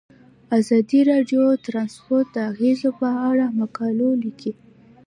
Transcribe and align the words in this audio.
ازادي 0.59 0.99
راډیو 1.11 1.41
د 1.51 1.59
ترانسپورټ 1.67 2.27
د 2.31 2.37
اغیزو 2.51 2.89
په 2.99 3.09
اړه 3.29 3.45
مقالو 3.59 4.09
لیکلي. 4.23 4.53